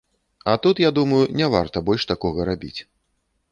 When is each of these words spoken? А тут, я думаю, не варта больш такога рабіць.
А 0.45 0.57
тут, 0.63 0.79
я 0.83 0.91
думаю, 0.99 1.27
не 1.41 1.51
варта 1.57 1.85
больш 1.91 2.09
такога 2.15 2.51
рабіць. 2.53 2.77